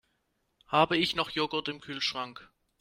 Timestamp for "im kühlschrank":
1.67-2.49